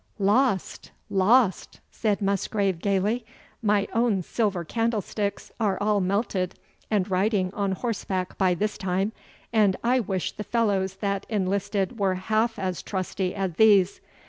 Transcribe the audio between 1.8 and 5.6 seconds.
said Musgrave, gaily "my own silver candlesticks